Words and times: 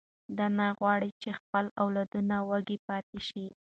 دی 0.37 0.47
نه 0.57 0.67
غواړي 0.79 1.09
چې 1.21 1.29
خپل 1.39 1.65
اولادونه 1.83 2.35
وږي 2.49 2.77
پاتې 2.87 3.19
شي. 3.27 3.45